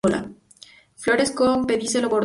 Flores 1.01 1.29
con 1.37 1.67
pedicelo 1.67 2.07
corto. 2.09 2.19